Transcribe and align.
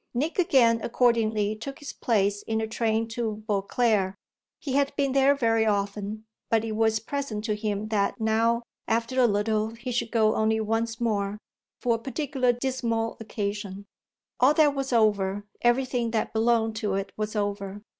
Nick 0.15 0.39
again 0.39 0.81
accordingly 0.81 1.55
took 1.55 1.77
his 1.77 1.93
place 1.93 2.41
in 2.41 2.57
the 2.57 2.65
train 2.65 3.07
to 3.07 3.43
Beauclere. 3.47 4.15
He 4.57 4.73
had 4.73 4.95
been 4.95 5.11
there 5.11 5.35
very 5.35 5.63
often, 5.63 6.25
but 6.49 6.65
it 6.65 6.71
was 6.71 6.97
present 6.97 7.43
to 7.43 7.53
him 7.55 7.89
that 7.89 8.19
now, 8.19 8.63
after 8.87 9.21
a 9.21 9.27
little, 9.27 9.75
he 9.75 9.91
should 9.91 10.11
go 10.11 10.33
only 10.33 10.59
once 10.59 10.99
more 10.99 11.37
for 11.79 11.97
a 11.97 11.99
particular 11.99 12.51
dismal 12.51 13.15
occasion. 13.19 13.85
All 14.39 14.55
that 14.55 14.73
was 14.73 14.91
over, 14.91 15.45
everything 15.61 16.09
that 16.09 16.33
belonged 16.33 16.75
to 16.77 16.95
it 16.95 17.11
was 17.15 17.35
over. 17.35 17.83